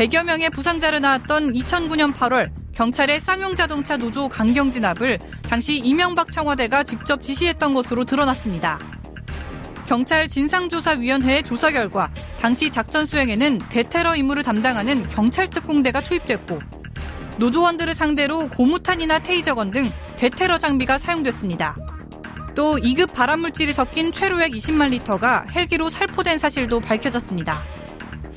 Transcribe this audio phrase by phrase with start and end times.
[0.00, 7.22] 100여 명의 부상자를 낳았던 2009년 8월 경찰의 쌍용자동차 노조 강경 진압을 당시 이명박 청와대가 직접
[7.22, 8.78] 지시했던 것으로 드러났습니다.
[9.86, 16.58] 경찰 진상조사위원회의 조사 결과 당시 작전 수행에는 대테러 임무를 담당하는 경찰 특공대가 투입됐고
[17.38, 19.84] 노조원들을 상대로 고무탄이나 테이저건 등
[20.16, 21.76] 대테러 장비가 사용됐습니다.
[22.54, 27.79] 또 2급 발암물질이 섞인 최루액 20만 리터가 헬기로 살포된 사실도 밝혀졌습니다.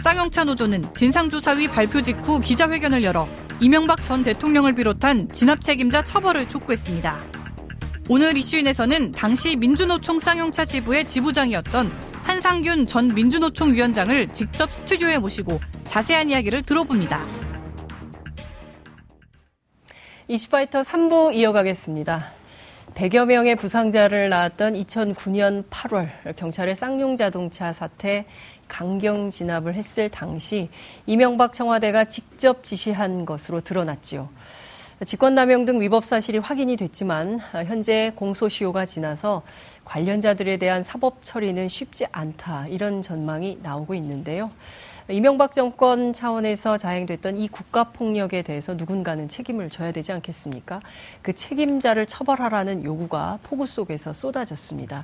[0.04, 3.26] 쌍용차 노조는 진상조사위 발표 직후 기자회견을 열어
[3.62, 7.22] 이명박 전 대통령을 비롯한 진압 책임자 처벌을 촉구했습니다.
[8.10, 11.90] 오늘 이슈인에서는 당시 민주노총 쌍용차 지부의 지부장이었던
[12.22, 17.26] 한상균 전 민주노총 위원장을 직접 스튜디오에 모시고 자세한 이야기를 들어봅니다.
[20.28, 22.43] 이슈파이터 3부 이어가겠습니다.
[22.96, 28.26] 100여 명의 부상자를 낳았던 2009년 8월 경찰의 쌍용 자동차 사태
[28.68, 30.70] 강경 진압을 했을 당시
[31.08, 34.30] 이명박 청와대가 직접 지시한 것으로 드러났지요.
[35.06, 39.42] 직권남용 등 위법 사실이 확인이 됐지만 현재 공소시효가 지나서
[39.86, 44.52] 관련자들에 대한 사법 처리는 쉽지 않다 이런 전망이 나오고 있는데요.
[45.10, 50.80] 이명박 정권 차원에서 자행됐던 이 국가 폭력에 대해서 누군가는 책임을 져야 되지 않겠습니까?
[51.22, 55.04] 그 책임자를 처벌하라는 요구가 폭우 속에서 쏟아졌습니다.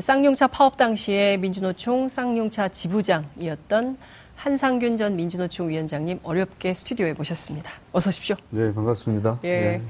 [0.00, 3.98] 쌍용차 파업 당시에 민주노총 쌍용차 지부장이었던
[4.36, 7.70] 한상균 전 민주노총 위원장님 어렵게 스튜디오에 모셨습니다.
[7.92, 8.36] 어서 오십시오.
[8.50, 9.40] 네, 반갑습니다.
[9.44, 9.60] 예.
[9.60, 9.82] 네.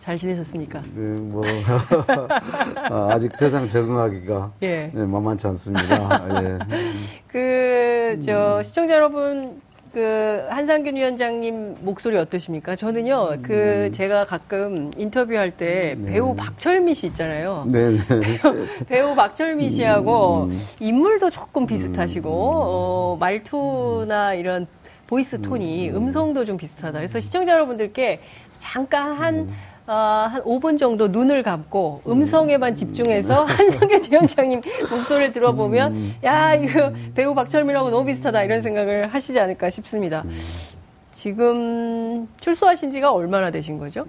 [0.00, 0.80] 잘 지내셨습니까?
[0.94, 1.44] 네, 뭐
[2.90, 4.90] 아, 아직 세상 적응하기가 예.
[4.94, 6.42] 네, 만만치 않습니다.
[6.42, 6.58] 예.
[7.26, 7.77] 그
[8.20, 8.62] 저 음.
[8.62, 9.60] 시청자 여러분
[9.92, 12.76] 그 한상균 위원장님 목소리 어떠십니까?
[12.76, 13.92] 저는요 그 음.
[13.92, 16.12] 제가 가끔 인터뷰할 때 네.
[16.12, 17.66] 배우 박철미 씨 있잖아요.
[17.68, 17.90] 네.
[17.90, 17.98] 네.
[18.40, 20.52] 배우, 배우 박철민 씨하고 음.
[20.80, 22.34] 인물도 조금 비슷하시고 음.
[22.34, 24.66] 어, 말투나 이런
[25.06, 25.96] voice tone이 음.
[25.96, 26.98] 음성도 좀 비슷하다.
[26.98, 28.20] 그래서 시청자 여러분들께
[28.58, 29.54] 잠깐 한 음.
[29.88, 34.60] 어, 한 5분 정도 눈을 감고 음성에만 집중해서 한상균 위원장님
[34.90, 36.14] 목소리를 들어보면 음.
[36.22, 40.24] 야 이거 배우 박철민하고 너무 비슷하다 이런 생각을 하시지 않을까 싶습니다.
[41.14, 44.04] 지금 출소하신 지가 얼마나 되신 거죠?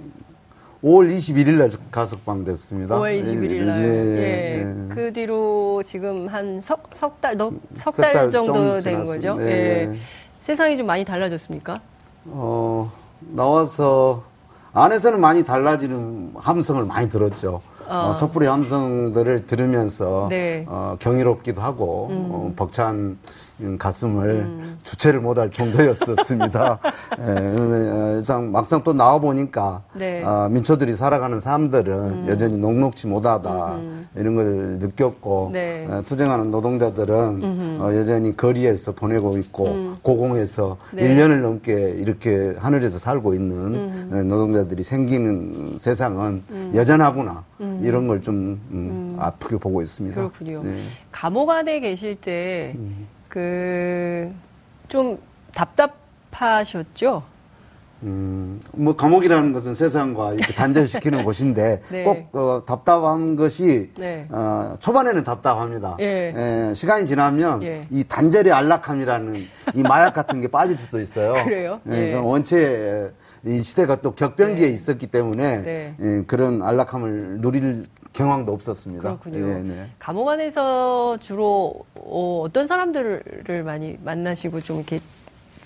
[0.84, 2.97] 5월 21일 날 가석방 됐습니다.
[2.97, 3.81] 5월 21일 날.
[3.81, 4.68] 예, 예, 예.
[4.89, 7.38] 그 뒤로 지금 한 석, 석 달,
[7.75, 9.35] 석달 정도 된 거죠.
[9.35, 9.45] 네.
[9.45, 9.97] 예.
[10.41, 11.81] 세상이 좀 많이 달라졌습니까?
[12.25, 12.91] 어,
[13.22, 14.28] 나와서
[14.74, 17.62] 안에서는 많이 달라지는 함성을 많이 들었죠.
[17.88, 18.12] 어.
[18.12, 20.66] 어, 촛불의 함성들을 들으면서 네.
[20.68, 22.30] 어, 경이롭기도 하고 음.
[22.31, 23.18] 어, 벅찬
[23.78, 24.78] 가슴을 음.
[24.84, 26.80] 주체를 못할 정도였었습니다.
[27.20, 30.24] 예, 어, 막상 또 나와 보니까 네.
[30.24, 32.25] 어, 민초들이 살아가는 삶들은 음.
[32.30, 34.08] 여전히 녹록치 못하다 음.
[34.16, 34.46] 이런 걸
[34.80, 35.86] 느꼈고 네.
[35.90, 39.98] 어, 투쟁하는 노동자들은 어, 여전히 거리에서 보내고 있고 음.
[40.02, 41.08] 고공에서 네.
[41.08, 46.72] 1년을 넘게 이렇게 하늘에서 살고 있는 예, 노동자들이 생기는 세상은 음.
[46.75, 47.81] 여전하구나 음.
[47.84, 50.16] 이런 걸좀 음, 아프게 보고 있습니다.
[50.16, 50.64] 그렇군요.
[50.64, 50.80] 네.
[51.12, 52.75] 감옥 안에 계실 때
[53.29, 54.34] 그,
[54.88, 55.19] 좀
[55.53, 57.23] 답답하셨죠?
[58.01, 62.03] 음, 뭐, 감옥이라는 것은 세상과 이렇게 단절시키는 곳인데, 네.
[62.03, 64.25] 꼭, 어, 답답한 것이, 네.
[64.29, 65.97] 어, 초반에는 답답합니다.
[66.00, 66.34] 예.
[66.69, 67.85] 예, 시간이 지나면, 예.
[67.91, 69.35] 이 단절의 안락함이라는
[69.75, 71.44] 이 마약 같은 게 빠질 수도 있어요.
[71.44, 71.81] 그래요?
[71.89, 72.16] 예, 예.
[72.16, 73.12] 원체,
[73.45, 74.73] 이 시대가 또 격변기에 네.
[74.73, 75.95] 있었기 때문에, 네.
[76.00, 77.85] 예, 그런 안락함을 누릴
[78.19, 79.02] 경황도 없었습니다.
[79.18, 79.46] 그렇군요.
[79.46, 79.90] 네, 네.
[79.97, 85.00] 감옥 안에서 주로 어, 떤 사람들을 많이 만나시고 좀 이렇게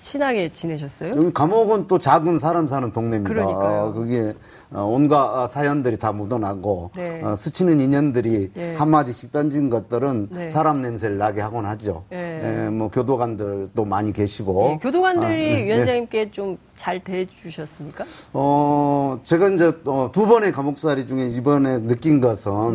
[0.03, 1.11] 친하게 지내셨어요?
[1.15, 3.33] 여기 감옥은 또 작은 사람 사는 동네입니다.
[3.33, 3.83] 그러니까요.
[3.85, 4.33] 어, 그게
[4.71, 7.21] 어, 온갖 사연들이 다 묻어나고 네.
[7.23, 8.75] 어, 스치는 인연들이 네.
[8.75, 10.47] 한 마디씩 던진 것들은 네.
[10.49, 12.03] 사람 냄새를 나게 하곤 하죠.
[12.09, 12.65] 네.
[12.65, 15.65] 예, 뭐 교도관들도 많이 계시고 네, 교도관들이 아, 네.
[15.65, 18.03] 위원장님께 좀 잘 대해주셨습니까?
[18.33, 22.73] 어 제가 이제 어, 두 번의 감옥살이 중에 이번에 느낀 것은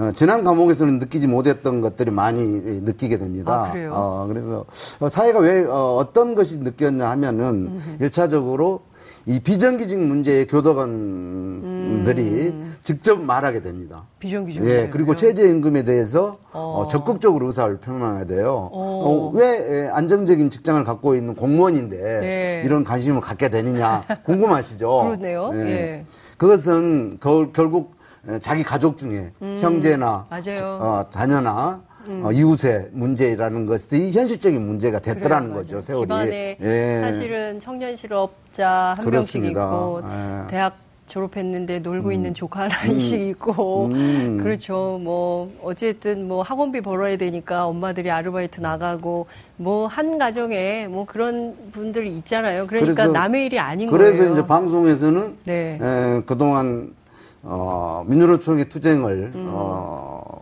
[0.00, 3.66] 어, 지난 감옥에서는 느끼지 못했던 것들이 많이 느끼게 됩니다.
[3.66, 3.92] 아, 그래요?
[3.94, 4.64] 어, 그래서
[5.10, 8.80] 사회가 왜 어, 떤 것이 느꼈냐 하면은 일차적으로
[9.26, 12.74] 이 비정규직 문제에 교도관들이 음.
[12.80, 14.06] 직접 말하게 됩니다.
[14.18, 14.64] 비정규직.
[14.64, 16.80] 예, 그리고 최저임금에 대해서 어.
[16.80, 18.70] 어, 적극적으로 의사를 표명해야 돼요.
[18.72, 19.02] 어.
[19.04, 22.62] 어, 왜 안정적인 직장을 갖고 있는 공무원인데 예.
[22.64, 24.88] 이런 관심을 갖게 되느냐 궁금하시죠?
[24.88, 25.50] 그렇네요.
[25.56, 25.58] 예.
[25.58, 26.06] 예.
[26.38, 27.99] 그것은 거, 결국
[28.40, 29.56] 자기 가족 중에 음.
[29.58, 30.26] 형제나
[30.62, 32.22] 어, 자녀나 음.
[32.24, 36.02] 어, 이웃의 문제라는 것이 현실적인 문제가 됐더라는 그래요, 거죠, 세월이.
[36.06, 37.00] 집안에 예.
[37.02, 40.50] 사실은 청년 실업자 한 명씩 있고 예.
[40.50, 40.76] 대학
[41.08, 42.12] 졸업했는데 놀고 음.
[42.12, 43.30] 있는 조카 하나씩 음.
[43.30, 44.38] 있고 음.
[44.42, 44.98] 그렇죠.
[45.02, 49.26] 뭐 어쨌든 뭐 학원비 벌어야 되니까 엄마들이 아르바이트 나가고
[49.56, 52.66] 뭐 한 가정에 뭐 그런 분들이 있잖아요.
[52.66, 54.18] 그러니까 남의 일이 아닌 그래서 거예요.
[54.28, 55.78] 그래서 이제 방송에서는 네.
[55.82, 56.94] 에, 그동안
[57.42, 59.46] 어, 민주노총의 투쟁을 음.
[59.50, 60.40] 어,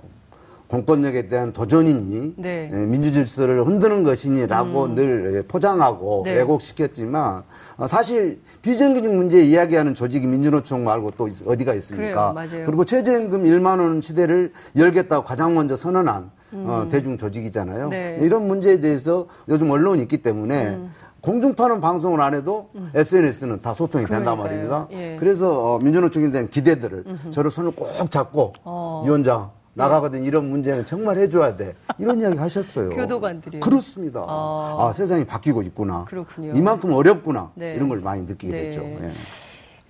[0.69, 2.71] 공권력에 대한 도전이니 네.
[2.73, 4.95] 예, 민주질서를 흔드는 것이니라고 음.
[4.95, 6.37] 늘 포장하고 네.
[6.37, 7.43] 왜곡시켰지만
[7.79, 12.35] 어, 사실 비정규직 문제 이야기하는 조직이 민주노총 말고 또 어디가 있습니까?
[12.35, 16.65] 그래요, 그리고 최저임금 1만 원 시대를 열겠다고 가장 먼저 선언한 어, 음.
[16.69, 17.89] 어, 대중 조직이잖아요.
[17.89, 18.19] 네.
[18.21, 20.91] 이런 문제에 대해서 요즘 언론이 있기 때문에 음.
[21.21, 22.91] 공중파는 방송을 안 해도 음.
[22.95, 24.07] SNS는 다 소통이.
[24.07, 24.87] 된단 말입니다.
[24.93, 25.17] 예.
[25.19, 27.31] 그래서 어, 민주노 총에 대한 기대들을 음흠.
[27.31, 29.03] 저를 손을 꼭 잡고 어.
[29.05, 31.75] 위원장 나가거든 이런 문제는 정말 해줘야 돼.
[31.99, 32.91] 이런 이야기 하셨어요.
[32.91, 33.61] 교도관들이.
[33.61, 34.25] 그렇습니다.
[34.27, 34.77] 아.
[34.89, 34.93] 아.
[34.93, 36.05] 세상이 바뀌고 있구나.
[36.09, 36.53] 그렇군요.
[36.55, 37.51] 이만큼 어렵구나.
[37.55, 37.75] 네.
[37.75, 38.63] 이런 걸 많이 느끼게 네.
[38.65, 38.83] 됐죠.
[38.83, 39.13] 예.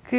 [0.09, 0.17] 그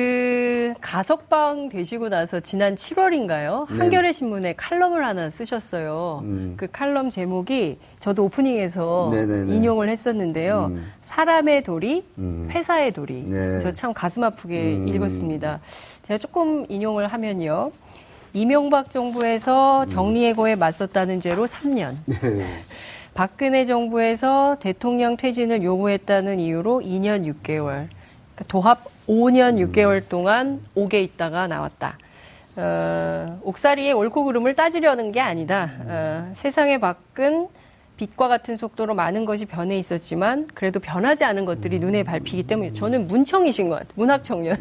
[0.80, 3.72] 가석방 되시고 나서 지난 7월인가요?
[3.72, 3.80] 네.
[3.80, 6.22] 한겨레 신문에 칼럼을 하나 쓰셨어요.
[6.24, 6.54] 음.
[6.58, 9.56] 그 칼럼 제목이 저도 오프닝에서 네네네.
[9.56, 10.72] 인용을 했었는데요.
[10.72, 10.92] 음.
[11.02, 12.50] 사람의 도리, 음.
[12.52, 13.24] 회사의 도리.
[13.26, 13.30] 네.
[13.30, 14.88] 그래서 참 가슴 아프게 음.
[14.88, 15.60] 읽었습니다.
[16.04, 17.72] 제가 조금 인용을 하면요.
[18.34, 21.96] 이명박 정부에서 정리해고에 맞섰다는 죄로 3년.
[22.06, 22.46] 네.
[23.14, 27.88] 박근혜 정부에서 대통령 퇴진을 요구했다는 이유로 2년 6개월.
[28.36, 31.98] 그러니까 도합 5년 6개월 동안 옥에 있다가 나왔다.
[32.56, 35.72] 어, 옥살이의 옳고 그름을 따지려는 게 아니다.
[35.88, 37.48] 어, 세상에 밖은
[37.98, 43.08] 빛과 같은 속도로 많은 것이 변해 있었지만 그래도 변하지 않은 것들이 눈에 밟히기 때문에 저는
[43.08, 43.94] 문청이신 것 같아요.
[43.96, 44.56] 문학 청년.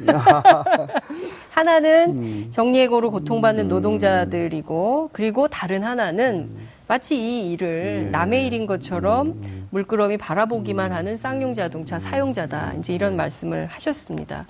[1.53, 2.47] 하나는 음.
[2.51, 3.69] 정리해고로 고통받는 음.
[3.69, 6.49] 노동자들이고 그리고 다른 하나는
[6.89, 8.11] 마치 이 일을 네.
[8.11, 12.75] 남의 일인 것처럼 물끄러미 바라보기만 하는 쌍용 자동차 사용자다.
[12.79, 14.47] 이제 이런 말씀을 하셨습니다.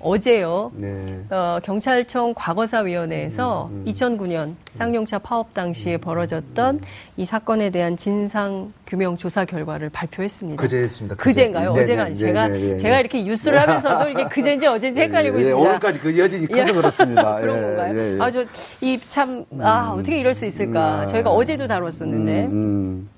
[0.00, 0.72] 어제요.
[0.76, 1.20] 네.
[1.30, 6.80] 어, 경찰청 과거사위원회에서 2009년 쌍용차 파업 당시에 벌어졌던
[7.18, 10.62] 이 사건에 대한 진상 규명 조사 결과를 발표했습니다.
[10.62, 11.16] 그제 했습니다.
[11.16, 11.44] 그제.
[11.44, 15.38] 인가요 네, 어제가 네, 제가 네, 네, 제가 이렇게 뉴스를 하면서도 이게 그제인지 어제인지 헷갈리고
[15.38, 15.68] 있습니다.
[15.68, 17.36] 오늘까지 그 여진이 커서 그렇습니다.
[17.40, 18.22] 그런 건가요?
[18.22, 18.42] 아 저
[18.80, 21.02] 이 참 아, 어떻게 이럴 수 있을까?
[21.02, 22.46] 음, 저희가 어제도 다뤘었는데.
[22.46, 23.08] 음, 음.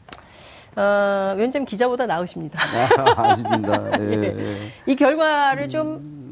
[0.77, 2.59] 어, 왠지 기자보다 나으십니다.
[2.99, 3.81] 아, 아닙니다.
[4.01, 4.47] 예, 예.
[4.87, 6.24] 이 결과를 좀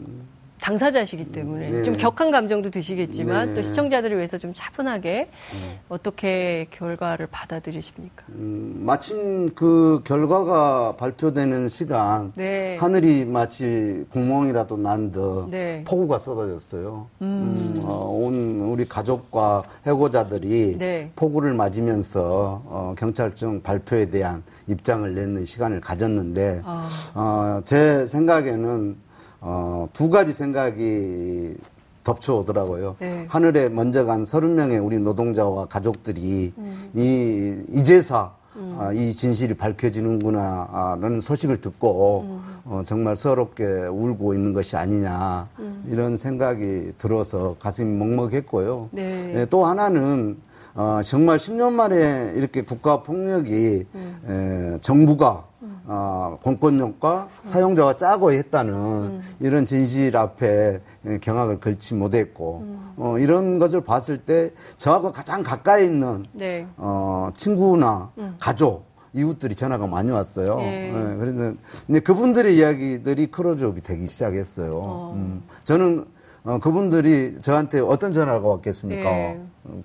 [0.63, 1.83] 당사자시기 때문에 네.
[1.83, 3.55] 좀 격한 감정도 드시겠지만 네.
[3.55, 5.29] 또 시청자들을 위해서 좀 차분하게 네.
[5.89, 8.25] 어떻게 결과를 받아들이십니까?
[8.29, 12.77] 음, 마침 그 결과가 발표되는 시간 네.
[12.77, 15.83] 하늘이 마치 구멍이라도 난듯 네.
[15.85, 17.09] 폭우가 쏟아졌어요.
[17.23, 17.27] 음.
[17.27, 21.11] 음, 어, 온 우리 가족과 해고자들이 네.
[21.17, 26.87] 폭우를 맞으면서 어, 경찰청 발표에 대한 입장을 내는 시간을 가졌는데 아.
[27.15, 28.97] 어, 제 생각에는
[29.43, 31.57] 어, 두 가지 생각이
[32.05, 32.97] 덮쳐오더라고요.
[33.01, 33.27] 네.
[33.29, 36.91] 하늘에 먼저 간 서른 명의 우리 노동자와 가족들이 음.
[36.95, 38.77] 이 이제사 음.
[38.79, 42.43] 아, 이 진실이 밝혀지는구나라는 소식을 듣고 음.
[42.65, 45.85] 어, 정말 서럽게 울고 있는 것이 아니냐 음.
[45.89, 48.91] 이런 생각이 들어서 가슴이 먹먹했고요.
[48.93, 49.33] 네.
[49.33, 50.37] 네, 또 하나는
[50.75, 54.75] 어, 정말 10년 만에 이렇게 국가 폭력이 음.
[54.75, 55.45] 에, 정부가
[55.87, 59.21] 어, 공권력과 사용자가 짜고 했다는 음.
[59.41, 60.81] 이런 진실 앞에
[61.21, 62.93] 경악을 걸지 못했고 음.
[62.97, 66.67] 어, 이런 것을 봤을 때 저하고 가장 가까이 있는 네.
[66.77, 68.37] 어, 친구나 음.
[68.39, 68.85] 가족
[69.15, 70.57] 이웃들이 전화가 많이 왔어요.
[70.57, 70.91] 네.
[70.91, 71.55] 네, 그래서
[71.87, 74.75] 근데 그분들의 이야기들이 크로즈업이 되기 시작했어요.
[74.75, 75.13] 어.
[75.15, 76.07] 음, 저는
[76.45, 79.03] 어, 그분들이 저한테 어떤 전화가 왔겠습니까?
[79.03, 79.41] 네.
[79.65, 79.83] 어,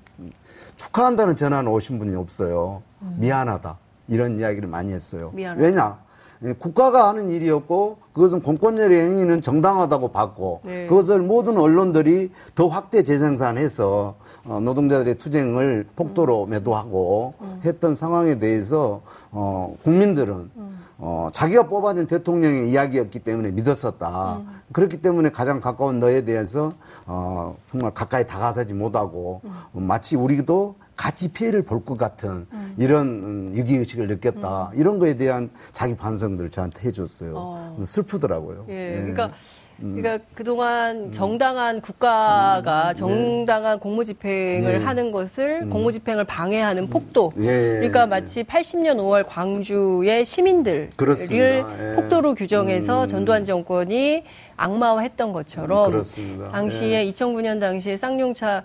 [0.77, 2.81] 축하한다는 전화는 오신 분이 없어요.
[3.01, 3.17] 음.
[3.19, 3.77] 미안하다.
[4.07, 5.31] 이런 이야기를 많이 했어요.
[5.33, 5.61] 미안하다.
[5.63, 6.07] 왜냐?
[6.43, 10.85] 예, 국가가 하는 일이었고 그것은 공권력의 행위는 정당하다고 봤고 네.
[10.85, 16.49] 그것을 모든 언론들이 더 확대 재생산해서 어, 노동자들의 투쟁을 폭도로 음.
[16.51, 17.61] 매도하고 음.
[17.65, 20.79] 했던 상황에 대해서 어, 국민들은 음.
[20.99, 24.37] 어, 자기가 뽑아준 대통령의 이야기였기 때문에 믿었었다.
[24.37, 24.47] 음.
[24.73, 26.73] 그렇기 때문에 가장 가까운 너에 대해서
[27.07, 29.83] 어, 정말 가까이 다가서지 못하고 음.
[29.83, 32.56] 마치 우리도 같이 피해를 볼 것 같은 음.
[32.77, 34.71] 이런 위기의식을 느꼈다.
[34.73, 34.79] 음.
[34.79, 37.33] 이런 거에 대한 자기 반성들을 저한테 해줬어요.
[37.35, 37.77] 어.
[37.83, 38.65] 슬프더라고요.
[38.69, 38.73] 예.
[38.73, 39.01] 예.
[39.01, 39.31] 그러니까
[39.79, 39.95] 음.
[39.95, 41.11] 그러니까 그동안 음.
[41.11, 42.89] 정당한 국가가 음.
[42.89, 42.93] 네.
[42.95, 43.79] 정당한 네.
[43.79, 44.83] 공무집행을 네.
[44.83, 45.69] 하는 것을 음.
[45.69, 47.31] 공무집행을 방해하는 폭도.
[47.39, 47.43] 예.
[47.43, 50.89] 그러니까 마치 80년 5월 광주의 시민들을
[51.31, 51.95] 예.
[51.95, 53.07] 폭도로 규정해서 음.
[53.07, 54.23] 전두환 정권이
[54.55, 56.49] 악마화했던 것처럼 그렇습니다.
[56.49, 57.11] 당시에 예.
[57.11, 58.63] 2009년 당시에 쌍용차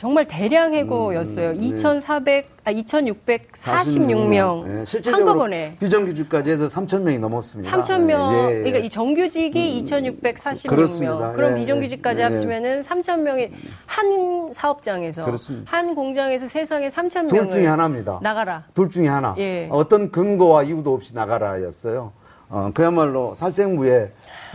[0.00, 1.50] 정말 대량 해고였어요.
[1.50, 1.66] 음, 네.
[1.66, 4.64] 2,400, 아, 2,646명.
[4.64, 5.76] 네, 실질적으로 한꺼번에.
[5.78, 7.70] 비정규직까지 해서 3,000명이 넘었습니다.
[7.82, 8.32] 3,000명.
[8.32, 8.58] 예, 예.
[8.60, 10.68] 그러니까 이 정규직이 음, 2,646명.
[10.70, 11.32] 그렇습니다.
[11.32, 13.50] 그럼 예, 비정규직까지 예, 합치면은 3,000명이
[13.84, 15.22] 한 사업장에서.
[15.22, 15.70] 그렇습니다.
[15.70, 17.28] 한 공장에서 세상에 3,000명을.
[17.28, 18.20] 둘 중에 하나입니다.
[18.22, 18.64] 나가라.
[18.72, 19.34] 둘 중에 하나.
[19.36, 19.68] 예.
[19.70, 22.12] 어떤 근거와 이유도 없이 나가라였어요.
[22.48, 24.12] 어, 그야말로 살생부에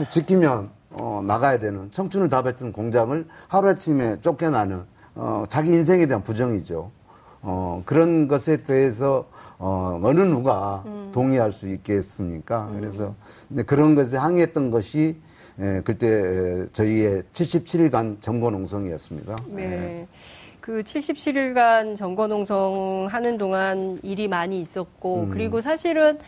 [0.10, 6.92] 지키면 어, 나가야 되는 청춘을 다 뱉은 공장을 하루아침에 쫓겨나는 어, 자기 인생에 대한 부정이죠.
[7.42, 11.10] 어, 그런 것에 대해서 어, 어느 누가 음.
[11.14, 12.68] 동의할 수 있겠습니까?
[12.72, 12.80] 음.
[12.80, 13.16] 그래서
[13.66, 15.18] 그런 것에 항의했던 것이
[15.60, 19.38] 예, 그때 저희의 77일간 점거농성이었습니다.
[19.48, 19.64] 네.
[19.64, 20.08] 예.
[20.60, 25.30] 그 77일간 점거농성 하는 동안 일이 많이 있었고, 음.
[25.30, 26.20] 그리고 사실은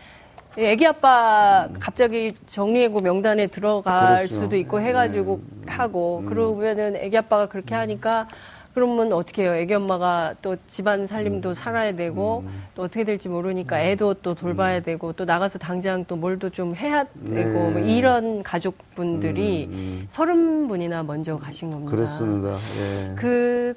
[0.57, 4.35] 애기 아빠 갑자기 정리해고 명단에 들어갈 그렇죠.
[4.35, 5.73] 수도 있고 해가지고 네.
[5.73, 6.25] 하고, 음.
[6.27, 8.29] 그러면은 애기 아빠가 그렇게 하니까
[8.77, 9.55] 그러면 어떻게 해요?
[9.55, 11.53] 애기 엄마가 또 집안 살림도 음.
[11.55, 12.61] 살아야 되고 음.
[12.75, 13.81] 또 어떻게 될지 모르니까 음.
[13.81, 14.83] 애도 또 돌봐야 음.
[14.83, 17.71] 되고 또 나가서 당장 또 뭘도 좀 해야 되고 네.
[17.71, 20.05] 뭐 이런 가족분들이 음.
[20.09, 21.89] 서른 분이나 먼저 가신 겁니다.
[21.89, 22.53] 그렇습니다.
[22.53, 23.15] 예.
[23.15, 23.73] 그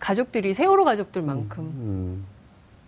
[0.00, 2.24] 가족들이 세월호 가족들만큼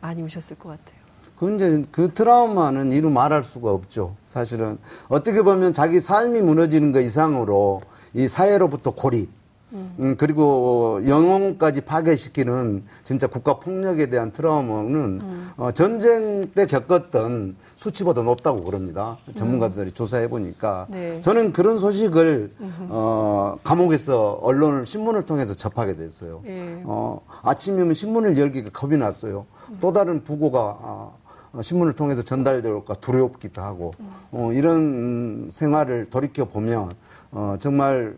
[0.01, 0.99] 많이 오셨을 것 같아요.
[1.37, 4.17] 그 이제 그 트라우마는 이루 말할 수가 없죠.
[4.27, 7.83] 사실은 어떻게 보면 자기 삶이 무너지는 것 이상으로
[8.15, 9.44] 이 사회로부터 고립,
[9.75, 15.51] 음, 그리고 영혼까지 파괴시키는 진짜 국가 폭력에 대한 트라우마는 음.
[15.57, 19.19] 어, 전쟁 때 겪었던 수치보다 높다고 그럽니다.
[19.35, 19.93] 전문가들이 음.
[19.93, 21.21] 조사해 보니까 네.
[21.21, 22.53] 저는 그런 소식을
[22.89, 26.41] 어, 감옥에서 언론을 신문을 통해서 접하게 됐어요.
[26.45, 26.83] 네.
[26.85, 29.47] 어, 아침이면 신문을 열기가 겁이 났어요.
[29.71, 29.79] 음.
[29.81, 34.11] 또 다른 부고가 아, 신문을 통해서 전달될까 두렵기도 하고 음.
[34.33, 36.93] 어, 이런 생활을 돌이켜 보면
[37.31, 38.17] 어, 정말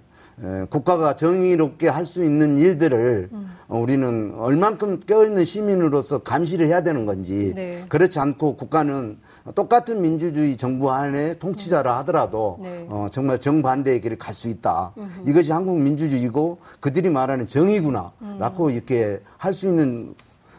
[0.70, 3.50] 국가가 정의롭게 할 수 있는 일들을 음.
[3.68, 7.82] 우리는 얼만큼 껴있는 시민으로서 감시를 해야 되는 건지 네.
[7.88, 9.18] 그렇지 않고 국가는
[9.54, 12.86] 똑같은 민주주의 정부 안에 통치자라 하더라도 네.
[12.88, 14.92] 어, 정말 정반대의 길을 갈 수 있다.
[14.98, 15.30] 음흠.
[15.30, 18.12] 이것이 한국 민주주의고 그들이 말하는 정의구나.
[18.22, 18.36] 음.
[18.38, 20.12] 라고 이렇게 할 수 있는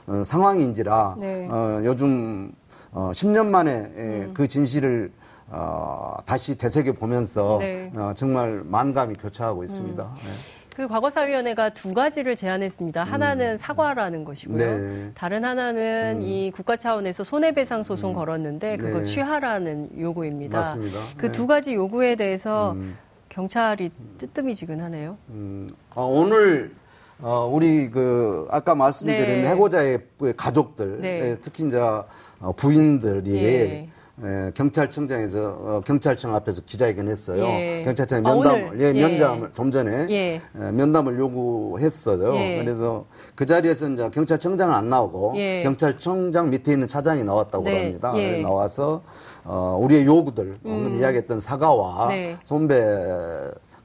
[0.07, 1.47] 어, 상황인지라 네.
[1.51, 2.51] 어, 요즘
[2.91, 4.31] 어, 10년 만에 음.
[4.33, 5.11] 그 진실을
[5.49, 7.91] 어, 다시 되새겨 보면서 네.
[7.95, 10.03] 어, 정말 만감이 교차하고 있습니다.
[10.03, 10.15] 음.
[10.15, 10.31] 네.
[10.75, 13.03] 그 과거사위원회가 두 가지를 제안했습니다.
[13.03, 13.11] 음.
[13.11, 14.57] 하나는 사과라는 것이고요.
[14.57, 15.11] 네.
[15.15, 16.21] 다른 하나는 음.
[16.21, 18.15] 이 국가 차원에서 손해배상 소송 음.
[18.15, 19.05] 걸었는데 그거 네.
[19.05, 20.59] 취하라는 요구입니다.
[20.59, 20.99] 맞습니다.
[21.17, 21.47] 그두 네.
[21.47, 22.95] 가지 요구에 대해서 음.
[23.29, 23.89] 경찰이
[24.19, 25.17] 뜨뜨미지근하네요.
[25.29, 25.67] 음.
[25.95, 26.75] 아, 오늘
[27.19, 29.47] 어, 우리 그 아까 말씀드린 네.
[29.47, 29.99] 해고자의
[30.35, 31.21] 가족들, 네.
[31.21, 33.89] 예, 특히 이제 어, 부인들이
[34.23, 34.47] 예.
[34.47, 37.43] 예, 경찰청장에서 어, 경찰청 앞에서 기자회견했어요.
[37.43, 37.81] 예.
[37.85, 39.53] 경찰청 아, 면담을 아, 예, 면담을 예.
[39.53, 40.41] 좀 전에 예.
[40.59, 40.71] 예.
[40.71, 42.35] 면담을 요구했어요.
[42.35, 42.63] 예.
[42.63, 43.05] 그래서
[43.35, 45.61] 그 자리에서 이제 경찰청장은 안 나오고 예.
[45.63, 47.83] 경찰청장 밑에 있는 차장이 나왔다고 네.
[47.83, 48.13] 합니다.
[48.41, 49.03] 나와서
[49.43, 50.97] 어, 우리의 요구들 음.
[50.99, 52.37] 이야기했던 사과와 네.
[52.43, 52.75] 손배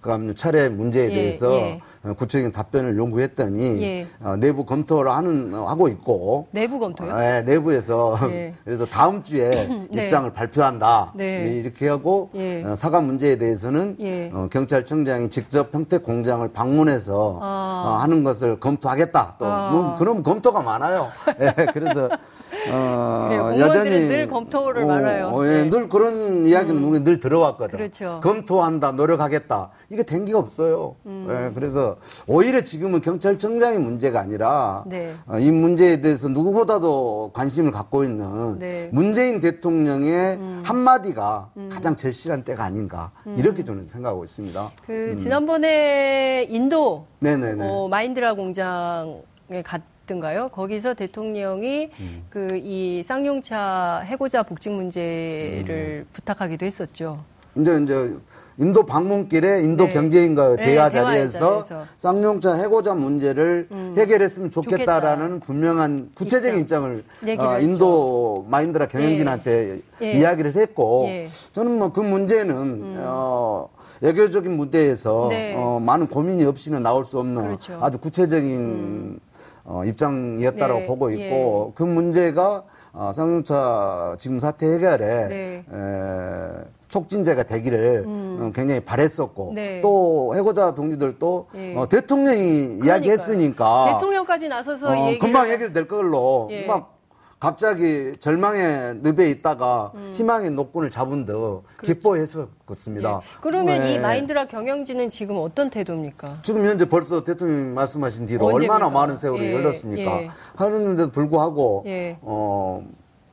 [0.03, 1.81] 그다음 차례 문제에 예, 대해서 예.
[2.03, 4.07] 어, 구체적인 답변을 요구했더니 예.
[4.21, 7.17] 어, 내부 검토를 하는 어, 하고 있고 내부 검토요?
[7.17, 8.53] 네, 내부에서 예.
[8.65, 10.05] 그래서 다음 주에 네.
[10.05, 11.43] 입장을 발표한다 네.
[11.43, 12.65] 네 이렇게 하고 예.
[12.65, 14.31] 어, 사과 문제에 대해서는 예.
[14.35, 17.85] 어, 경찰청장이 직접 평택 공장을 방문해서 아.
[17.87, 19.37] 어, 하는 것을 검토하겠다.
[19.39, 19.71] 또 아.
[19.71, 21.11] 뭐, 그럼 검토가 많아요.
[21.41, 22.09] 예, 그래서
[22.71, 25.29] 어, 네, 여전히 늘 검토를 말아요.
[25.29, 25.71] 어, 예, 네.
[25.71, 26.89] 늘 그런 이야기는 음.
[26.89, 27.79] 우리 늘 들어왔거든.
[27.79, 28.21] 그렇죠.
[28.23, 29.71] 검토한다, 노력하겠다.
[29.91, 30.97] 이게 된게 없어요.
[31.07, 31.27] 음.
[31.31, 35.13] 예, 그래서 오히려 지금은 경찰청장의 문제가 아니라 네.
[35.27, 38.89] 어, 이 문제에 대해서 누구보다도 관심을 갖고 있는 네.
[38.93, 40.63] 문재인 대통령의 음.
[40.65, 41.69] 한마디가 음.
[41.73, 43.37] 가장 절실한 때가 아닌가 음.
[43.39, 44.71] 이렇게 저는 생각하고 있습니다.
[44.87, 45.17] 그 음.
[45.17, 47.67] 지난번에 인도 네네네.
[47.69, 50.49] 어, 마인드라 공장에 갔 있던가요?
[50.51, 52.23] 거기서 대통령이 음.
[52.31, 56.07] 그이 쌍용차 해고자 복직 문제를 음.
[56.13, 57.25] 부탁하기도 했었죠.
[57.57, 58.15] 이제 이제
[58.59, 59.91] 인도 방문길에 인도 네.
[59.93, 61.65] 경제인과 네, 대화 자리에서
[61.97, 63.95] 쌍용차 해고자 문제를 음.
[63.97, 65.47] 해결했으면 좋겠다라는 좋겠다.
[65.47, 66.85] 분명한 구체적인 입장.
[66.85, 67.05] 을
[67.39, 70.07] 어, 인도 마인드라 경영진한테 예.
[70.07, 70.13] 예.
[70.19, 71.29] 이야기를 했고 예.
[71.53, 72.97] 저는 뭐 그 문제는 음.
[73.01, 73.69] 어,
[74.03, 75.55] 외교적인 무대에서 네.
[75.57, 77.79] 어, 많은 고민이 없이는 나올 수 없는 그렇죠.
[77.81, 79.19] 아주 구체적인 음.
[79.65, 81.73] 어, 입장이었다라고 네, 보고 있고 예.
[81.75, 85.65] 그 문제가 어, 쌍용차 지금 사태 해결에 네.
[85.73, 88.39] 에, 촉진제가 되기를 음.
[88.41, 89.81] 어, 굉장히 바랬었고 네.
[89.81, 91.75] 또 해고자 동지들도 예.
[91.77, 92.85] 어, 대통령이 그러니까요.
[92.87, 96.67] 이야기했으니까 대통령까지 나서서 어, 금방 해결될 걸로 예.
[96.67, 96.99] 막
[97.43, 100.13] 갑자기 절망의 늪에 있다가 음.
[100.15, 101.65] 희망의 노끈을 잡은 듯 그렇죠.
[101.83, 103.21] 기뻐했었습니다.
[103.21, 103.27] 예.
[103.41, 103.95] 그러면 네.
[103.95, 106.39] 이 마인드라 경영진은 지금 어떤 태도입니까?
[106.43, 108.75] 지금 현재 벌써 대통령이 말씀하신 뒤로 언제입니까?
[108.75, 109.55] 얼마나 많은 세월이 예.
[109.55, 110.23] 열렸습니까?
[110.23, 110.31] 예.
[110.55, 112.17] 하는데도 불구하고 예.
[112.21, 112.87] 어,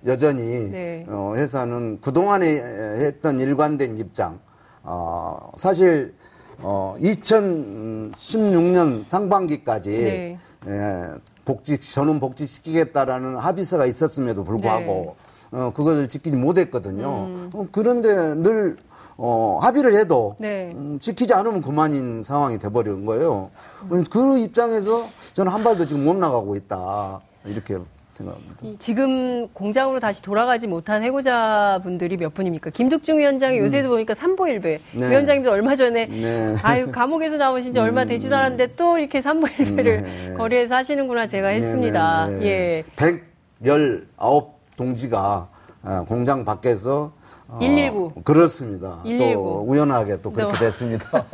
[0.07, 1.05] 여전히 네.
[1.07, 2.47] 어, 회사는 그동안에
[3.05, 4.39] 했던 일관된 입장
[4.81, 6.15] 어, 사실
[6.63, 10.39] 어, 2016년 상반기까지 네.
[10.67, 11.09] 예,
[11.45, 15.15] 복직 전원 복직시키겠다라는 합의서가 있었음에도 불구하고
[15.51, 15.59] 네.
[15.59, 17.07] 어, 그것을 지키지 못했거든요.
[17.07, 17.49] 음.
[17.53, 18.77] 어, 그런데 늘
[19.17, 20.71] 어, 합의를 해도 네.
[20.75, 23.49] 음, 지키지 않으면 그만인 상황이 돼버리는 거예요.
[23.91, 24.03] 음.
[24.09, 27.77] 그 입장에서 저는 한 발도 지금 못 나가고 있다 이렇게
[28.09, 28.55] 생각합니다.
[28.79, 32.71] 지금 공장으로 다시 돌아가지 못한 해고자분들이 몇 분입니까?
[32.71, 33.65] 김득중 위원장이 음.
[33.65, 35.09] 요새도 보니까 삼보일배 네.
[35.09, 36.55] 위원장님도 얼마 전에 네.
[36.63, 38.07] 아유 감옥에서 나오신 지 얼마 음.
[38.07, 40.33] 되지도 않았는데 또 이렇게 삼보일배를 네.
[40.37, 42.27] 거리에서 하시는구나 제가 네, 했습니다.
[42.27, 42.45] 네, 네.
[42.45, 42.83] 예.
[42.95, 45.49] 119 동지가
[45.81, 47.13] 아, 공장 밖에서
[47.59, 49.01] 119 어, 그렇습니다.
[49.03, 49.33] 119.
[49.33, 51.25] 또 우연하게 또 그렇게 됐습니다.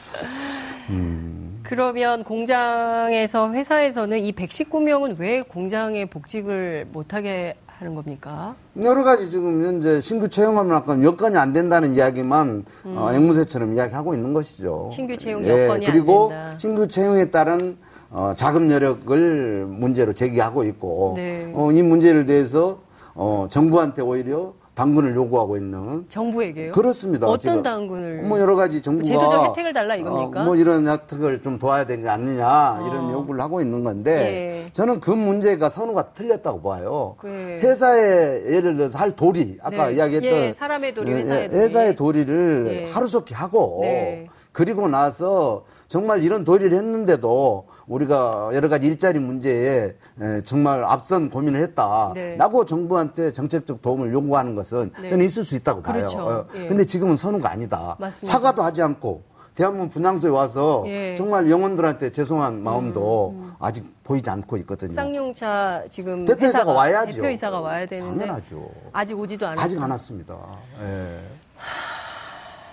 [0.90, 1.39] 음.
[1.70, 8.56] 그러면 공장에서 회사에서는 이 119명은 왜 공장에 복직을 못하게 하는 겁니까?
[8.82, 12.98] 여러 가지 지금 현재 신규 채용하면 아까 여건이 안 된다는 이야기만 음.
[12.98, 14.90] 어, 앵무새처럼 이야기하고 있는 것이죠.
[14.92, 16.32] 신규 채용 예, 여건이 예, 그리고.
[16.56, 17.78] 신규 채용에 따른
[18.10, 21.52] 어, 자금 여력을 문제로 제기하고 있고 네.
[21.54, 22.80] 어, 이 문제를 대해서
[23.14, 26.72] 어, 정부한테 오히려 당근을 요구하고 있는 정부에게요?
[26.72, 27.26] 그렇습니다.
[27.26, 28.22] 어떤 당근을?
[28.22, 30.40] 뭐 여러 가지 정부가 제도적 혜택을 달라 이겁니까?
[30.40, 33.12] 어, 뭐 이런 혜택을 좀 도와야 되지 않느냐 이런 어.
[33.12, 34.72] 요구를 하고 있는 건데 예.
[34.72, 37.16] 저는 그 문제가 선우가 틀렸다고 봐요.
[37.26, 37.58] 예.
[37.58, 39.96] 회사에 예를 들어서 할 도리 아까 네.
[39.96, 41.58] 이야기했던 예, 사람의 도리 회사의, 도리.
[41.60, 42.90] 회사의 도리를 예.
[42.90, 44.28] 하루속히 하고 네.
[44.52, 49.96] 그리고 나서 정말 이런 도리를 했는데도 우리가 여러 가지 일자리 문제에
[50.44, 52.12] 정말 앞선 고민을 했다.
[52.14, 52.36] 네.
[52.36, 55.08] 라고 정부한테 정책적 도움을 요구하는 것은 네.
[55.08, 56.06] 저는 있을 수 있다고 봐요.
[56.06, 56.18] 그렇죠.
[56.18, 56.68] 어, 예.
[56.68, 57.96] 근데 지금은 선우가 아니다.
[57.98, 58.32] 맞습니다.
[58.32, 59.22] 사과도 하지 않고
[59.56, 61.16] 대한민국 분향소에 와서 예.
[61.16, 63.52] 정말 영혼들한테 죄송한 마음도 음, 음.
[63.58, 64.94] 아직 보이지 않고 있거든요.
[64.94, 67.16] 쌍용차 지금 대표이사가 와야죠.
[67.16, 68.70] 대표이사가 와야 되는데 당연하죠.
[68.92, 70.36] 아직 오지도 않았 아직 안 왔습니다.
[70.80, 71.18] 예.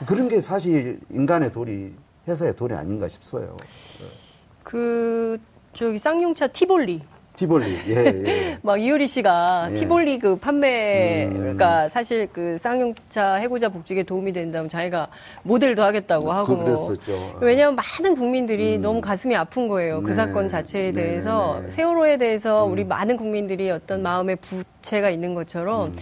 [0.06, 1.96] 그런 게 사실 인간의 도리,
[2.28, 3.58] 회사의 도리 아닌가 싶어요.
[4.68, 5.38] 그
[5.72, 7.02] 저기 쌍용차 티볼리
[7.38, 7.96] 티볼리, 예,
[8.26, 8.58] 예.
[8.64, 9.76] 막 이효리 씨가 예.
[9.76, 11.40] 티볼리 그 판매가 음.
[11.40, 15.08] 그러니까 사실 그 쌍용차 해고자 복직에 도움이 된다면 자기가
[15.44, 16.58] 모델도 하겠다고 하고.
[16.58, 17.38] 그랬었죠.
[17.40, 18.82] 왜냐하면 많은 국민들이 음.
[18.82, 20.02] 너무 가슴이 아픈 거예요.
[20.02, 20.16] 그 네.
[20.16, 21.60] 사건 자체에 네, 대해서.
[21.60, 21.70] 네, 네.
[21.70, 22.72] 세월호에 대해서 음.
[22.72, 25.96] 우리 많은 국민들이 어떤 마음의 부채가 있는 것처럼 음.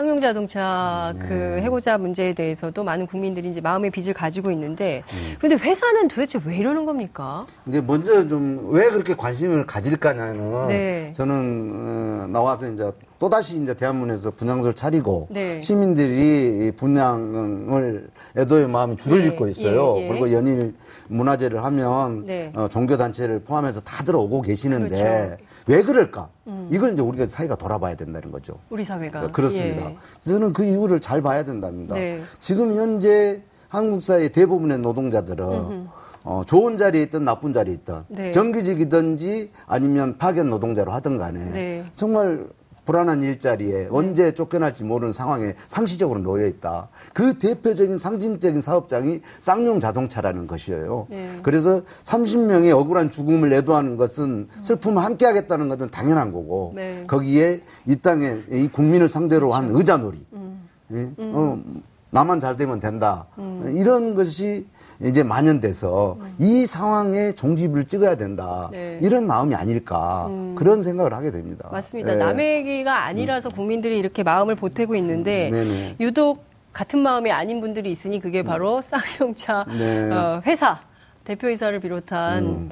[0.00, 1.28] 쌍용자동차 네.
[1.28, 5.36] 그 해고자 문제에 대해서도 많은 국민들이 이제 마음의 빚을 가지고 있는데, 음.
[5.38, 7.44] 근데 회사는 도대체 왜 이러는 겁니까?
[7.68, 11.12] 이제 먼저 좀 왜 그렇게 관심을 가질까냐는 네.
[11.14, 15.60] 저는 어, 나와서 이제 또 다시 이제 대한민국에서 분양소를 차리고 네.
[15.60, 19.28] 시민들이 분양을 애도의 마음이 줄을 네.
[19.28, 19.96] 잇고 있어요.
[19.98, 20.08] 예, 예.
[20.08, 20.74] 그리고 연일
[21.08, 22.52] 문화재를 하면 네.
[22.54, 25.36] 어, 종교 단체를 포함해서 다 들어오고 계시는데 그렇죠.
[25.70, 26.28] 왜 그럴까?
[26.48, 26.68] 음.
[26.72, 28.58] 이걸 이제 우리가 사회가 돌아봐야 된다는 거죠.
[28.70, 29.90] 우리 사회가 어, 그렇습니다.
[29.90, 29.96] 예.
[30.28, 31.94] 저는 그 이유를 잘 봐야 된답니다.
[31.94, 32.20] 네.
[32.40, 35.88] 지금 현재 한국 사회 대부분의 노동자들은
[36.24, 38.30] 어, 좋은 자리에 있든 나쁜 자리에 있든 네.
[38.30, 41.84] 정규직이든지 아니면 파견 노동자로 하든 간에 네.
[41.94, 42.48] 정말
[42.90, 43.88] 불안한 일자리에 네.
[43.88, 46.88] 언제 쫓겨날지 모르는 상황에 상시적으로 놓여 있다.
[47.14, 51.06] 그 대표적인 상징적인 사업장이 쌍용 자동차라는 것이에요.
[51.08, 51.38] 네.
[51.44, 57.04] 그래서 30명의 억울한 죽음을 애도하는 것은 슬픔을 함께 하겠다는 것은 당연한 거고 네.
[57.06, 59.78] 거기에 이 땅에 이 국민을 상대로 한 그렇죠.
[59.78, 60.26] 의자놀이.
[60.32, 60.68] 음.
[60.90, 60.96] 예?
[60.96, 61.32] 음.
[61.32, 61.62] 어,
[62.10, 63.26] 나만 잘 되면 된다.
[63.38, 63.72] 음.
[63.76, 64.66] 이런 것이
[65.02, 66.34] 이제 만연돼서 음.
[66.38, 68.68] 이 상황에 종지부를 찍어야 된다.
[68.70, 68.98] 네.
[69.00, 70.26] 이런 마음이 아닐까.
[70.28, 70.54] 음.
[70.56, 71.68] 그런 생각을 하게 됩니다.
[71.72, 72.12] 맞습니다.
[72.12, 72.16] 네.
[72.18, 73.54] 남의 얘기가 아니라서 음.
[73.54, 75.96] 국민들이 이렇게 마음을 보태고 있는데 네네.
[76.00, 78.82] 유독 같은 마음이 아닌 분들이 있으니 그게 바로 음.
[78.82, 80.10] 쌍용차 네.
[80.12, 80.80] 어, 회사
[81.24, 82.70] 대표이사를 비롯한 음.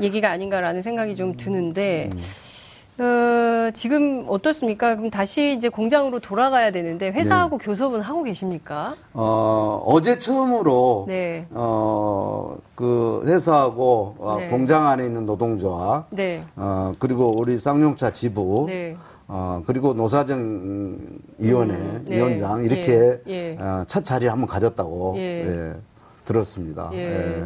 [0.00, 2.18] 얘기가 아닌가라는 생각이 좀 드는데 음.
[2.96, 4.94] 어, 지금 어떻습니까?
[4.94, 7.64] 그럼 다시 이제 공장으로 돌아가야 되는데 회사하고 네.
[7.64, 8.94] 교섭은 하고 계십니까?
[9.12, 11.46] 어, 어제 처음으로 네.
[11.50, 14.48] 어, 그 회사하고 어, 네.
[14.48, 16.42] 공장 안에 있는 노동조합 네.
[16.54, 18.96] 어, 그리고 우리 쌍용차 지부 네.
[19.26, 20.98] 어, 그리고 노사정
[21.38, 22.16] 위원회 음, 네.
[22.16, 23.58] 위원장 이렇게 예, 예.
[23.58, 25.20] 어, 첫 자리를 한번 가졌다고 예.
[25.20, 25.72] 예
[26.24, 26.90] 들었습니다.
[26.92, 26.98] 예.
[26.98, 27.44] 예.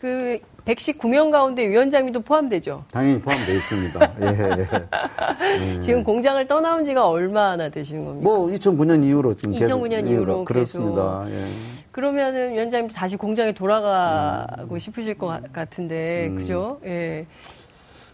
[0.00, 2.84] 그 119명 가운데 위원장님도 포함되죠?
[2.90, 4.12] 당연히 포함되어 있습니다.
[4.20, 5.76] 예, 예.
[5.76, 5.80] 예.
[5.80, 8.24] 지금 공장을 떠나온 지가 얼마나 되시는 겁니까?
[8.28, 11.26] 뭐 2009년 이후로 지금 2009년 계속, 이후로 그렇습니다.
[11.30, 11.44] 예.
[11.90, 14.78] 그러면은 위원장님 다시 공장에 돌아가고 음.
[14.78, 16.36] 싶으실 것 같은데 음.
[16.36, 16.80] 그죠?
[16.84, 17.26] 예.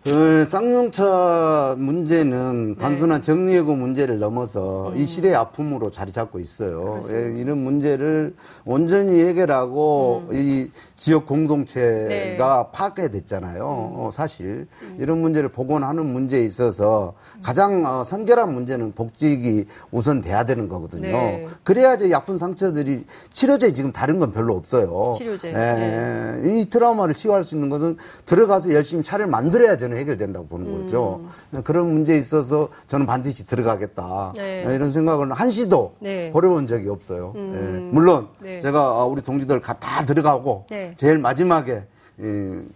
[0.05, 2.77] 그 쌍용차 문제는 네.
[2.77, 4.99] 단순한 정리해고 문제를 넘어서 음.
[4.99, 7.01] 이 시대의 아픔으로 자리 잡고 있어요.
[7.09, 8.35] 예, 이런 문제를
[8.67, 10.35] 온전히 해결하고 음.
[10.35, 12.71] 이 지역 공동체가 네.
[12.73, 13.62] 파괴 됐잖아요.
[13.62, 13.99] 음.
[13.99, 14.97] 어, 사실 음.
[15.01, 21.09] 이런 문제를 복원하는 문제에 있어서 가장 어, 선결한 문제는 복직이 우선 돼야 되는 거거든요.
[21.09, 21.47] 네.
[21.62, 25.14] 그래야지 아픈 상처들이 치료제 지금 다른 건 별로 없어요.
[25.17, 25.49] 치료제.
[25.49, 26.43] 예, 네.
[26.45, 31.20] 이 트라우마를 치유할 수 있는 것은 들어가서 열심히 차를 만들어야 저는 해결된다고 보는 거죠.
[31.52, 31.62] 음.
[31.62, 34.33] 그런 문제에 있어서 저는 반드시 들어가겠다.
[34.37, 34.64] 네.
[34.74, 36.30] 이런 생각을 한시도 네.
[36.33, 37.33] 버려본 적이 없어요.
[37.37, 37.52] 음.
[37.52, 37.90] 네.
[37.92, 38.61] 물론 네.
[38.61, 39.76] 제가 아, 우리 동지들 다
[40.07, 40.94] 들어가고 네.
[40.96, 41.85] 제일 마지막에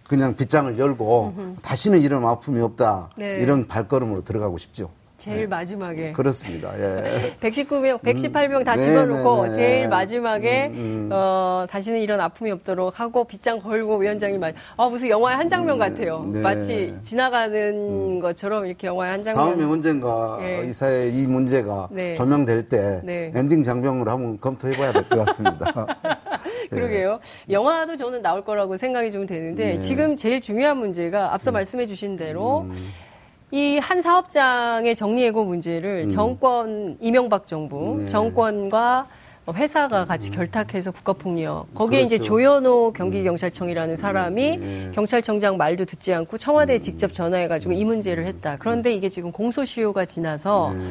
[0.07, 1.55] 그냥 빗장을 열고 음흠.
[1.61, 3.09] 다시는 이런 아픔이 없다.
[3.15, 3.39] 네.
[3.39, 4.89] 이런 발걸음으로 들어가고 싶죠.
[5.19, 5.47] 제일 네.
[5.47, 6.11] 마지막에.
[6.13, 6.71] 그렇습니다.
[6.79, 7.35] 예.
[7.41, 8.79] 119명, 118명 다 음.
[8.79, 11.09] 집어넣고 네, 네, 네, 제일 마지막에 음, 음.
[11.11, 15.75] 어, 다시는 이런 아픔이 없도록 하고 빗장 걸고 위원장이 말, 아 무슨 영화의 한 장면
[15.75, 16.25] 음, 같아요.
[16.31, 16.39] 네.
[16.39, 17.53] 마치 지나가는
[18.15, 18.19] 음.
[18.19, 19.45] 것처럼 이렇게 영화의 한 장면.
[19.49, 20.65] 다음에 언젠가 예.
[20.67, 22.13] 이 사회 이 문제가 네.
[22.15, 23.31] 조명될 때 네.
[23.35, 25.85] 엔딩 장면으로 한번 검토해봐야 될 것 같습니다.
[26.69, 27.19] 그러게요.
[27.49, 32.67] 영화도 저는 나올 거라고 생각이 좀 되는데 지금 제일 중요한 문제가 앞서 말씀해주신 대로.
[33.51, 36.09] 이 한 사업장의 정리해고 문제를 음.
[36.11, 38.07] 정권 이명박 정부 네.
[38.07, 39.07] 정권과
[39.51, 40.35] 회사가 같이 음.
[40.35, 42.15] 결탁해서 국가폭력 거기에 그렇죠.
[42.15, 44.91] 이제 조현호 경기경찰청이라는 사람이 네.
[44.93, 46.81] 경찰청장 말도 듣지 않고 청와대에 음.
[46.81, 48.57] 직접 전화해가지고 이 문제를 했다.
[48.59, 50.83] 그런데 이게 지금 공소시효가 지나서 네.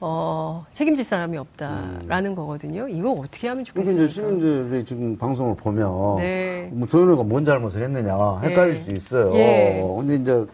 [0.00, 2.34] 어, 책임질 사람이 없다라는 음.
[2.34, 2.88] 거거든요.
[2.88, 4.02] 이거 어떻게 하면 좋겠습니까?
[4.02, 6.68] 이제 시민들이 지금 방송을 보면 네.
[6.72, 8.80] 뭐 조현호가 뭔 잘못을 했느냐 헷갈릴 네.
[8.82, 9.32] 수 있어요.
[9.36, 9.80] 예.
[9.96, 10.44] 근데 이제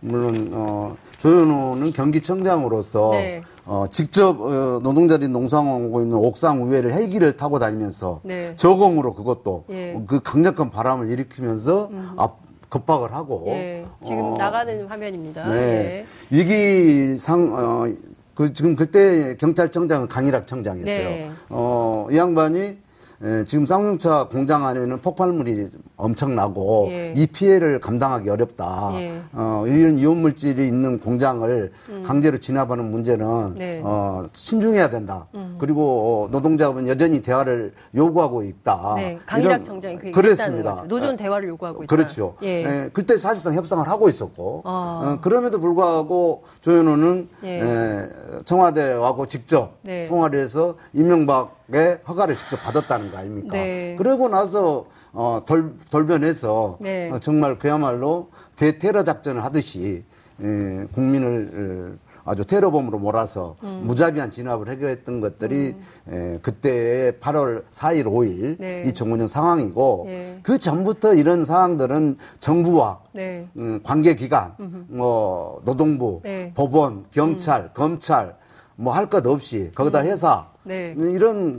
[0.00, 3.42] 물론 어, 조현호는 경기청장으로서 네.
[3.64, 8.54] 어, 직접 어, 노동자들이 농성하고 있는 옥상 위에를 헬기를 타고 다니면서 네.
[8.56, 10.00] 저공으로 그것도 예.
[10.06, 12.10] 그 강력한 바람을 일으키면서 음.
[12.16, 13.86] 앞 급박을 하고 예.
[14.04, 15.46] 지금 어, 나가는 화면입니다.
[15.48, 15.54] 네.
[15.54, 16.06] 예.
[16.30, 17.86] 위기상 어,
[18.34, 21.08] 그 지금 그때 경찰청장은 강일학 청장이었어요.
[21.08, 21.30] 네.
[21.48, 22.78] 어, 이 양반이
[23.24, 25.66] 예, 지금 쌍용차 공장 안에는 폭발물이
[25.98, 27.12] 엄청나고 예.
[27.16, 28.92] 이 피해를 감당하기 어렵다.
[28.94, 29.20] 예.
[29.32, 32.02] 어, 이런 이온 물질이 있는 공장을 음.
[32.06, 33.82] 강제로 진압하는 문제는 네.
[33.84, 35.26] 어, 신중해야 된다.
[35.34, 35.56] 음.
[35.58, 38.94] 그리고 어, 노동자분 여전히 대화를 요구하고 있다.
[38.96, 39.18] 네.
[39.26, 40.84] 강일학 청장이 그 그랬습니다.
[40.86, 41.94] 노조는 대화를 요구하고 있다.
[41.94, 42.36] 그렇죠.
[42.42, 42.64] 예.
[42.64, 42.90] 예.
[42.92, 45.02] 그때 사실상 협상을 하고 있었고 아.
[45.18, 47.48] 어, 그럼에도 불구하고 조현호는 예.
[47.60, 48.08] 예,
[48.44, 50.06] 청와대하고 직접 네.
[50.06, 53.56] 통화를 해서 임명박의 허가를 직접 받았다는 거 아닙니까?
[53.56, 53.96] 네.
[53.98, 57.10] 그러고 나서 어, 돌, 돌변해서 네.
[57.10, 60.04] 어, 정말 그야말로 대테러 작전을 하듯이
[60.40, 63.84] 에, 국민을 아주 테러범으로 몰아서 음.
[63.86, 65.74] 무자비한 진압을 해결했던 것들이
[66.08, 66.14] 음.
[66.14, 68.84] 에, 그때의 8월 4일, 5일 네.
[68.86, 70.38] 2005년 상황이고 네.
[70.42, 73.48] 그 전부터 이런 상황들은 정부와 네.
[73.58, 74.54] 음, 관계기관,
[74.88, 76.52] 뭐 노동부, 네.
[76.54, 77.70] 법원, 경찰, 음.
[77.72, 78.36] 검찰
[78.76, 80.06] 뭐 할 것 없이 거기다 음.
[80.06, 80.94] 회사 네.
[80.96, 81.56] 이런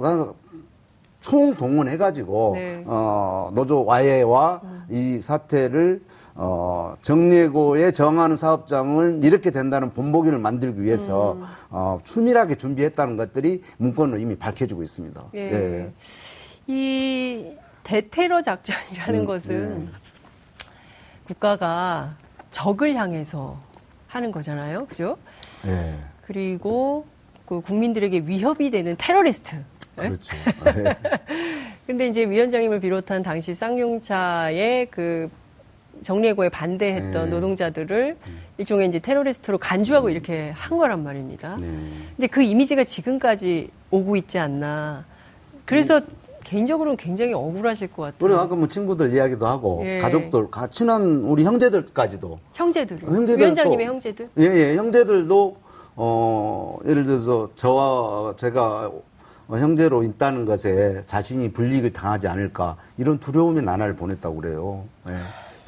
[1.20, 2.84] 총동원해가지고 네.
[2.88, 4.84] 어, 노조 와해와 음.
[4.90, 6.02] 이 사태를
[6.36, 11.44] 어, 정례고에 정하는 사업장을 이렇게 된다는 본보기를 만들기 위해서 음.
[11.70, 15.26] 어, 추밀하게 준비했다는 것들이 문건으로 이미 밝혀지고 있습니다.
[15.36, 15.40] 예.
[15.40, 15.94] 예.
[16.68, 17.52] 이
[17.84, 20.00] 대테러 작전이라는 음, 것은 예.
[21.26, 22.12] 국가가
[22.52, 23.58] 적을 향해서
[24.08, 25.18] 하는 거잖아요, 그죠?
[25.68, 25.96] 예.
[26.26, 27.06] 그리고
[27.46, 29.58] 그 국민들에게 위협이 되는 테러리스트.
[30.00, 30.36] 그렇죠.
[31.88, 35.30] 근데 이제 위원장님을 비롯한 당시 쌍용차의 그
[36.04, 37.30] 정리해고에 반대했던 네.
[37.30, 38.40] 노동자들을 음.
[38.58, 40.12] 일종의 이제 테러리스트로 간주하고 음.
[40.12, 41.58] 이렇게 한 거란 말입니다.
[41.60, 41.68] 네.
[42.16, 45.06] 근데 그 이미지가 지금까지 오고 있지 않나.
[45.66, 46.20] 그래서 음.
[46.44, 48.18] 개인적으로는 굉장히 억울하실 것 같아요.
[48.22, 50.00] 우리 아까 뭐 친구들 이야기도 하고 예.
[50.00, 52.40] 가족들, 가, 친한 우리 형제들까지도.
[52.54, 53.00] 형제들.
[53.04, 54.30] 형제들 위원장님의 형제들?
[54.40, 54.76] 예, 예.
[54.76, 55.58] 형제들도
[55.96, 59.02] 어 예를 들어서 저와 제가 어,
[59.58, 64.86] 형제로 있다는 것에 자신이 불이익을 당하지 않을까 이런 두려움의 나날을 보냈다고 그래요.
[65.08, 65.14] 예.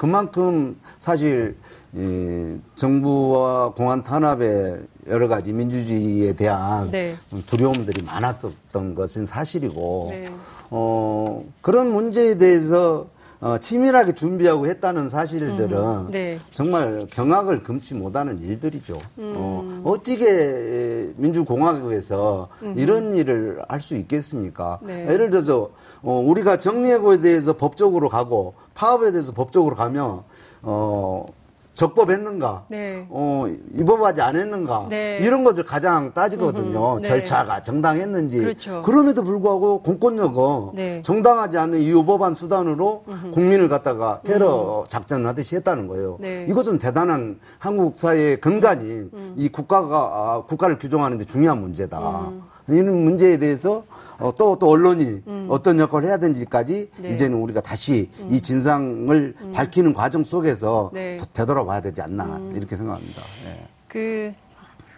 [0.02, 1.56] 그만큼 사실
[1.94, 7.14] 이 정부와 공안 탄압의 여러 가지 민주주의에 대한 네.
[7.46, 10.28] 두려움들이 많았었던 것은 사실이고 네.
[10.70, 13.06] 어 그런 문제에 대해서
[13.42, 16.38] 어, 치밀하게 준비하고 했다는 사실들은 음, 네.
[16.52, 19.00] 정말 경악을 금치 못하는 일들이죠.
[19.18, 19.34] 음.
[19.36, 22.74] 어, 어떻게 민주공화국에서 음.
[22.78, 24.78] 이런 일을 할 수 있겠습니까?
[24.82, 25.08] 네.
[25.08, 25.70] 예를 들어서
[26.02, 30.22] 어, 우리가 정리해고에 대해서 법적으로 가고 파업에 대해서 법적으로 가면
[30.62, 31.26] 어,
[31.74, 33.06] 적법했는가, 네.
[33.08, 35.18] 어, 위법하지 않았는가 네.
[35.22, 37.00] 이런 것을 가장 따지거든요.
[37.00, 37.08] 네.
[37.08, 38.38] 절차가 정당했는지.
[38.38, 38.82] 그렇죠.
[38.82, 41.02] 그럼에도 불구하고 공권력은 네.
[41.02, 43.30] 정당하지 않은 이 위법한 수단으로 음흠.
[43.30, 46.18] 국민을 갖다가 테러 작전을 하듯이 했다는 거예요.
[46.20, 46.46] 네.
[46.48, 49.34] 이것은 대단한 한국 사회의 근간이 음.
[49.36, 51.98] 이 국가가 아, 국가를 규정하는데 중요한 문제다.
[51.98, 52.42] 음.
[52.68, 53.84] 이런 문제에 대해서
[54.18, 55.46] 어, 또, 또 언론이 음.
[55.50, 57.08] 어떤 역할을 해야 되는지까지 네.
[57.10, 58.28] 이제는 우리가 다시 음.
[58.30, 59.52] 이 진상을 음.
[59.52, 61.18] 밝히는 과정 속에서 네.
[61.32, 62.52] 되돌아봐야 되지 않나 음.
[62.54, 63.22] 이렇게 생각합니다.
[63.44, 63.66] 네.
[63.88, 64.32] 그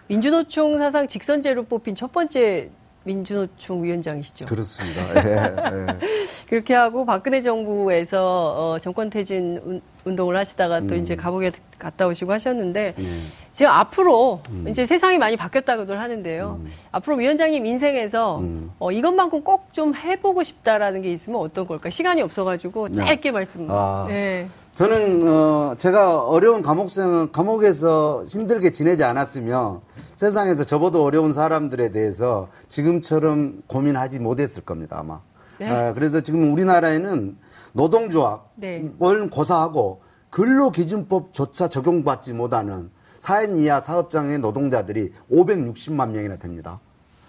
[0.09, 2.71] 민주노총 사상 직선제로 뽑힌 첫 번째
[3.05, 4.47] 민주노총 위원장이시죠.
[4.47, 5.03] 그렇습니다.
[5.25, 6.27] 예, 예.
[6.49, 11.03] 그렇게 하고 박근혜 정부에서 어, 정권 퇴진 운동을 하시다가 또 음.
[11.03, 13.27] 이제 감옥에 갔다 오시고 하셨는데 음.
[13.53, 14.67] 지금 앞으로 음.
[14.69, 16.61] 이제 세상이 많이 바뀌었다고들 하는데요.
[16.61, 16.71] 음.
[16.93, 18.71] 앞으로 위원장님 인생에서 음.
[18.79, 21.91] 어, 이것만큼 꼭 좀 해보고 싶다라는 게 있으면 어떤 걸까?
[21.91, 22.95] 시간이 없어가지고 네.
[22.95, 23.33] 짧게 네.
[23.33, 23.67] 말씀.
[23.69, 24.07] 아.
[24.09, 24.47] 네.
[24.77, 29.81] 저는 어, 제가 어려운 감옥생 감옥에서 힘들게 지내지 않았으면
[30.15, 35.21] 세상에서 저보다 어려운 사람들에 대해서 지금처럼 고민하지 못했을 겁니다 아마.
[35.59, 35.69] 네.
[35.69, 37.37] 아, 그래서 지금 우리나라에는
[37.75, 38.91] 노동조합을 네.
[39.31, 46.81] 고사하고 근로기준법조차 적용받지 못하는 4인 이하 사업장의 노동자들이 560만 명이나 됩니다.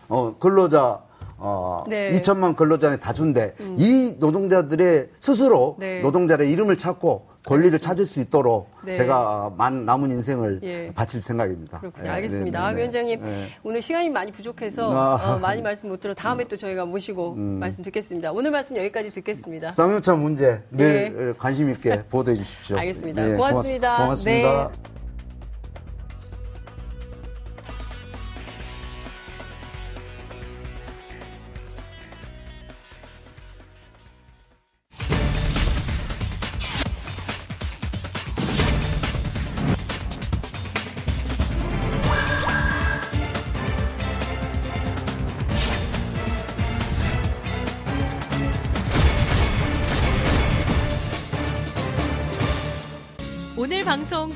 [0.08, 1.02] 어, 근로자
[1.38, 2.12] 어, 네.
[2.14, 3.76] 2천만 근로자의 다수인데 음.
[3.78, 6.02] 이 노동자들의 스스로 네.
[6.02, 8.94] 노동자의 이름을 찾고 권리를 찾을 수 있도록 네.
[8.94, 10.92] 제가 만 남은 인생을 예.
[10.94, 11.80] 바칠 생각입니다.
[11.80, 12.08] 그렇군요.
[12.08, 12.10] 예.
[12.10, 12.60] 알겠습니다.
[12.60, 12.78] 네, 네, 네.
[12.78, 13.50] 위원장님 네.
[13.64, 15.36] 오늘 시간이 많이 부족해서 아.
[15.36, 17.60] 어, 많이 말씀 못 들어 다음에 또 저희가 모시고 음.
[17.60, 18.32] 말씀 듣겠습니다.
[18.32, 19.70] 오늘 말씀 여기까지 듣겠습니다.
[19.70, 21.34] 쌍용차 문제 늘 네.
[21.38, 22.78] 관심 있게 보도해 주십시오.
[22.78, 23.36] 알겠습니다.
[23.36, 23.98] 고맙습니다.
[23.98, 24.68] 고맙습니다.
[24.72, 24.95] 방송